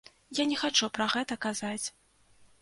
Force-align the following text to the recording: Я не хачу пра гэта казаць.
Я 0.37 0.45
не 0.51 0.55
хачу 0.61 0.89
пра 0.95 1.07
гэта 1.17 1.37
казаць. 1.47 1.85